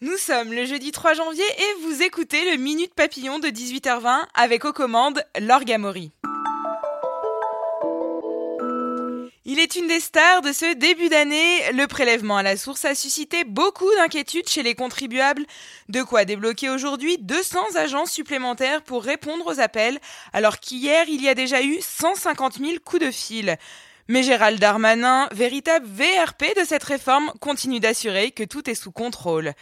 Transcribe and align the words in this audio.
Nous 0.00 0.16
sommes 0.16 0.52
le 0.52 0.64
jeudi 0.64 0.92
3 0.92 1.14
janvier 1.14 1.42
et 1.42 1.82
vous 1.82 2.02
écoutez 2.02 2.52
le 2.52 2.56
Minute 2.56 2.94
Papillon 2.94 3.40
de 3.40 3.48
18h20 3.48 4.26
avec 4.34 4.64
aux 4.64 4.72
commandes 4.72 5.24
l'Orgamori. 5.40 6.12
Il 9.44 9.58
est 9.58 9.74
une 9.74 9.88
des 9.88 9.98
stars 9.98 10.42
de 10.42 10.52
ce 10.52 10.74
début 10.74 11.08
d'année. 11.08 11.72
Le 11.72 11.86
prélèvement 11.86 12.36
à 12.36 12.42
la 12.42 12.56
source 12.56 12.84
a 12.84 12.94
suscité 12.94 13.42
beaucoup 13.44 13.92
d'inquiétudes 13.96 14.48
chez 14.48 14.62
les 14.62 14.74
contribuables. 14.74 15.46
De 15.88 16.02
quoi 16.02 16.24
débloquer 16.24 16.68
aujourd'hui 16.68 17.16
200 17.18 17.76
agents 17.76 18.06
supplémentaires 18.06 18.82
pour 18.82 19.02
répondre 19.02 19.46
aux 19.46 19.58
appels, 19.58 19.98
alors 20.32 20.60
qu'hier 20.60 21.08
il 21.08 21.22
y 21.22 21.28
a 21.28 21.34
déjà 21.34 21.62
eu 21.62 21.78
150 21.80 22.58
000 22.58 22.74
coups 22.84 23.02
de 23.02 23.10
fil. 23.10 23.56
Mais 24.08 24.22
Gérald 24.22 24.60
Darmanin, 24.60 25.28
véritable 25.32 25.84
VRP 25.86 26.56
de 26.56 26.64
cette 26.64 26.84
réforme, 26.84 27.32
continue 27.40 27.80
d'assurer 27.80 28.30
que 28.30 28.44
tout 28.44 28.70
est 28.70 28.76
sous 28.76 28.92
contrôle. 28.92 29.52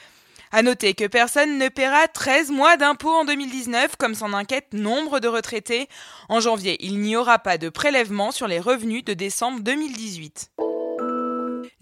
À 0.53 0.63
noter 0.63 0.95
que 0.95 1.07
personne 1.07 1.59
ne 1.59 1.69
paiera 1.69 2.07
13 2.09 2.51
mois 2.51 2.77
d'impôts 2.77 3.11
en 3.11 3.25
2019, 3.25 3.97
comme 3.97 4.15
s'en 4.15 4.35
inquiètent 4.35 4.75
nombre 4.75 5.19
de 5.19 5.29
retraités. 5.29 5.89
En 6.29 6.41
janvier, 6.41 6.77
il 6.81 7.01
n'y 7.01 7.17
aura 7.17 7.39
pas 7.39 7.59
de 7.59 7.71
prélèvement 7.71 8.31
sur 8.33 8.47
les 8.47 8.61
revenus 8.61 9.05
de 9.05 9.15
décembre 9.15 9.61
2018. 9.61 10.51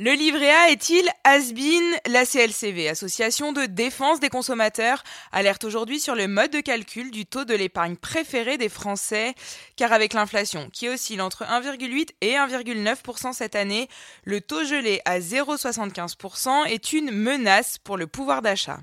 Le 0.05 0.15
livret 0.15 0.51
A 0.51 0.71
est-il 0.71 1.09
has-been? 1.23 1.85
La 2.09 2.27
CLCV, 2.27 2.89
Association 2.89 3.53
de 3.53 3.67
défense 3.67 4.19
des 4.19 4.31
consommateurs, 4.31 5.05
alerte 5.31 5.63
aujourd'hui 5.63 6.01
sur 6.01 6.17
le 6.17 6.27
mode 6.27 6.51
de 6.51 6.59
calcul 6.59 7.13
du 7.13 7.25
taux 7.25 7.45
de 7.45 7.55
l'épargne 7.55 7.95
préféré 7.95 8.59
des 8.59 8.69
Français, 8.69 9.33
car 9.77 9.93
avec 9.93 10.13
l'inflation 10.13 10.71
qui 10.73 10.89
oscille 10.89 11.21
entre 11.21 11.45
1,8 11.45 12.09
et 12.21 12.33
1,9% 12.33 13.33
cette 13.33 13.55
année, 13.55 13.89
le 14.25 14.41
taux 14.41 14.65
gelé 14.65 15.01
à 15.05 15.21
0,75% 15.21 16.67
est 16.67 16.93
une 16.93 17.13
menace 17.13 17.79
pour 17.79 17.97
le 17.97 18.09
pouvoir 18.09 18.43
d'achat. 18.43 18.81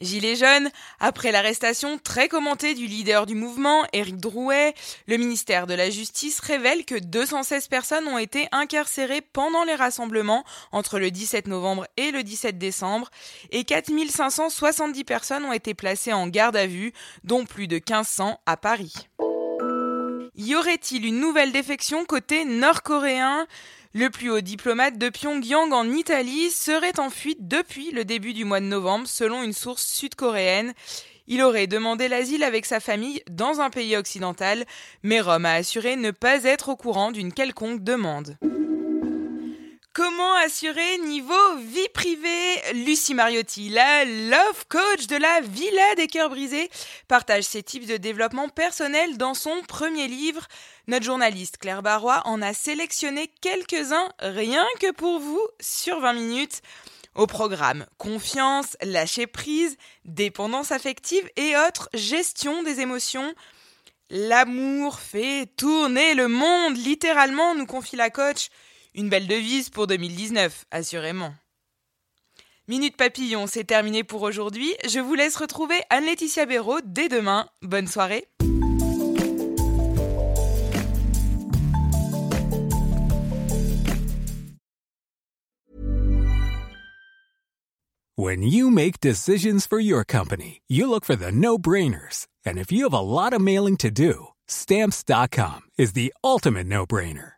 Gilets 0.00 0.36
jaunes, 0.36 0.70
après 1.00 1.32
l'arrestation 1.32 1.98
très 1.98 2.28
commentée 2.28 2.74
du 2.74 2.86
leader 2.86 3.26
du 3.26 3.34
mouvement, 3.34 3.84
Éric 3.92 4.16
Drouet, 4.18 4.74
le 5.06 5.16
ministère 5.16 5.66
de 5.66 5.74
la 5.74 5.90
Justice 5.90 6.38
révèle 6.40 6.84
que 6.84 6.98
216 6.98 7.68
personnes 7.68 8.06
ont 8.06 8.18
été 8.18 8.48
incarcérées 8.52 9.20
pendant 9.20 9.64
les 9.64 9.74
rassemblements 9.74 10.44
entre 10.70 10.98
le 10.98 11.10
17 11.10 11.48
novembre 11.48 11.86
et 11.96 12.12
le 12.12 12.22
17 12.22 12.58
décembre 12.58 13.10
et 13.50 13.64
4570 13.64 15.04
personnes 15.04 15.44
ont 15.44 15.52
été 15.52 15.74
placées 15.74 16.12
en 16.12 16.28
garde 16.28 16.56
à 16.56 16.66
vue, 16.66 16.92
dont 17.24 17.44
plus 17.44 17.66
de 17.66 17.76
1500 17.76 18.40
à 18.46 18.56
Paris. 18.56 18.94
Y 20.36 20.54
aurait-il 20.54 21.04
une 21.04 21.18
nouvelle 21.18 21.50
défection 21.50 22.04
côté 22.04 22.44
nord-coréen? 22.44 23.48
Le 23.94 24.10
plus 24.10 24.30
haut 24.30 24.40
diplomate 24.40 24.98
de 24.98 25.08
Pyongyang 25.08 25.72
en 25.72 25.90
Italie 25.90 26.50
serait 26.50 26.98
en 26.98 27.10
fuite 27.10 27.48
depuis 27.48 27.90
le 27.90 28.04
début 28.04 28.32
du 28.32 28.44
mois 28.44 28.60
de 28.60 28.66
novembre, 28.66 29.06
selon 29.06 29.42
une 29.42 29.52
source 29.52 29.86
sud-coréenne. 29.86 30.74
Il 31.26 31.42
aurait 31.42 31.66
demandé 31.66 32.08
l'asile 32.08 32.42
avec 32.42 32.64
sa 32.64 32.80
famille 32.80 33.22
dans 33.30 33.60
un 33.60 33.68
pays 33.68 33.96
occidental, 33.96 34.64
mais 35.02 35.20
Rome 35.20 35.44
a 35.44 35.54
assuré 35.54 35.96
ne 35.96 36.10
pas 36.10 36.44
être 36.44 36.70
au 36.70 36.76
courant 36.76 37.10
d'une 37.10 37.32
quelconque 37.32 37.84
demande. 37.84 38.38
Comment 39.98 40.36
assurer 40.46 40.98
niveau 40.98 41.56
vie 41.56 41.88
privée? 41.92 42.54
Lucie 42.72 43.14
Mariotti, 43.14 43.68
la 43.68 44.04
love 44.04 44.64
coach 44.68 45.08
de 45.08 45.16
la 45.16 45.40
Villa 45.40 45.96
des 45.96 46.06
cœurs 46.06 46.30
brisés, 46.30 46.70
partage 47.08 47.42
ses 47.42 47.64
tips 47.64 47.88
de 47.88 47.96
développement 47.96 48.48
personnel 48.48 49.18
dans 49.18 49.34
son 49.34 49.60
premier 49.66 50.06
livre. 50.06 50.46
Notre 50.86 51.04
journaliste 51.04 51.58
Claire 51.58 51.82
Barrois 51.82 52.22
en 52.26 52.40
a 52.42 52.54
sélectionné 52.54 53.28
quelques-uns 53.40 54.08
rien 54.20 54.64
que 54.78 54.92
pour 54.92 55.18
vous 55.18 55.44
sur 55.58 55.98
20 55.98 56.12
minutes. 56.12 56.62
Au 57.16 57.26
programme 57.26 57.84
confiance, 57.96 58.76
lâcher 58.82 59.26
prise, 59.26 59.76
dépendance 60.04 60.70
affective 60.70 61.28
et 61.34 61.56
autres 61.56 61.88
gestion 61.92 62.62
des 62.62 62.78
émotions. 62.78 63.34
L'amour 64.10 65.00
fait 65.00 65.46
tourner 65.56 66.14
le 66.14 66.28
monde, 66.28 66.76
littéralement, 66.76 67.56
nous 67.56 67.66
confie 67.66 67.96
la 67.96 68.10
coach. 68.10 68.48
Une 68.98 69.08
belle 69.08 69.28
devise 69.28 69.70
pour 69.70 69.86
2019, 69.86 70.64
assurément. 70.72 71.32
Minute 72.66 72.96
Papillon, 72.96 73.46
c'est 73.46 73.62
terminé 73.62 74.02
pour 74.02 74.22
aujourd'hui. 74.22 74.74
Je 74.88 74.98
vous 74.98 75.14
laisse 75.14 75.36
retrouver 75.36 75.76
Anne-Laetitia 75.88 76.46
Béraud 76.46 76.80
dès 76.84 77.08
demain. 77.08 77.46
Bonne 77.62 77.86
soirée. 77.86 78.26
When 88.16 88.42
you 88.42 88.68
make 88.68 88.98
decisions 89.00 89.64
for 89.64 89.78
your 89.78 90.04
company, 90.04 90.62
you 90.66 90.90
look 90.90 91.04
for 91.04 91.14
the 91.14 91.30
no-brainers. 91.30 92.26
And 92.44 92.58
if 92.58 92.72
you 92.72 92.82
have 92.82 92.92
a 92.92 92.98
lot 92.98 93.32
of 93.32 93.40
mailing 93.40 93.76
to 93.76 93.92
do, 93.92 94.30
stamps.com 94.48 95.60
is 95.78 95.92
the 95.92 96.12
ultimate 96.24 96.66
no-brainer. 96.66 97.37